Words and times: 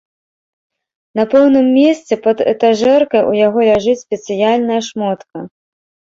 На 1.19 1.25
пэўным 1.33 1.67
месцы 1.79 2.17
пад 2.23 2.37
этажэркай 2.53 3.21
у 3.33 3.37
яго 3.45 3.59
ляжыць 3.69 3.97
спецыяльная 4.07 4.81
шмотка. 4.91 5.37